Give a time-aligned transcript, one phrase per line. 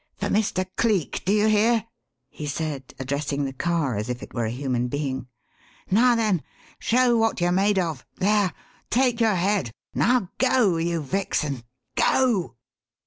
[0.17, 0.65] "For Mr.
[0.77, 1.85] Cleek do you hear?"
[2.31, 5.27] he said, addressing the car as if it were a human being.
[5.91, 6.41] "Now, then,
[6.79, 8.03] show what you're made of!
[8.17, 8.51] There!
[8.89, 9.71] Take your head!
[9.93, 11.63] Now go, you vixen!
[11.93, 12.55] GO!"